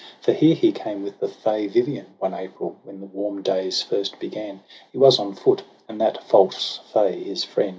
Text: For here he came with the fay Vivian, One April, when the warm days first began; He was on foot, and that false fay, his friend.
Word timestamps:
For 0.19 0.31
here 0.31 0.55
he 0.55 0.71
came 0.71 1.03
with 1.03 1.19
the 1.19 1.27
fay 1.27 1.67
Vivian, 1.67 2.07
One 2.17 2.33
April, 2.33 2.75
when 2.85 3.01
the 3.01 3.05
warm 3.05 3.43
days 3.43 3.83
first 3.83 4.17
began; 4.19 4.61
He 4.91 4.97
was 4.97 5.19
on 5.19 5.35
foot, 5.35 5.61
and 5.87 6.01
that 6.01 6.23
false 6.23 6.79
fay, 6.91 7.21
his 7.23 7.43
friend. 7.43 7.69